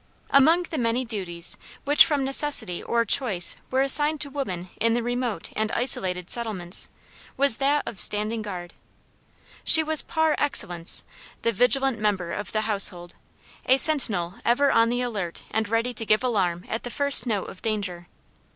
Among 0.31 0.63
the 0.63 0.79
many 0.79 1.05
duties 1.05 1.57
which 1.85 2.07
from 2.07 2.23
necessity 2.23 2.81
or 2.81 3.05
choice 3.05 3.57
were 3.69 3.83
assigned 3.83 4.19
to 4.21 4.31
woman 4.31 4.71
in 4.79 4.95
the 4.95 5.03
remote 5.03 5.51
and 5.55 5.71
isolated 5.73 6.27
settlements, 6.27 6.89
was 7.37 7.57
that 7.57 7.83
of 7.85 7.99
standing 7.99 8.41
guard. 8.41 8.73
She 9.63 9.83
was 9.83 10.01
par 10.01 10.33
excellence 10.39 11.03
the 11.43 11.51
vigilant 11.51 11.99
member 11.99 12.31
of 12.33 12.51
the 12.51 12.61
household, 12.61 13.13
a 13.67 13.77
sentinel 13.77 14.39
ever 14.43 14.71
on 14.71 14.89
the 14.89 15.01
alert 15.01 15.43
and 15.51 15.69
ready 15.69 15.93
to 15.93 16.03
give 16.03 16.23
alarm 16.23 16.65
at 16.67 16.81
the 16.81 16.89
first 16.89 17.27
note 17.27 17.47
of 17.49 17.61
danger. 17.61 18.07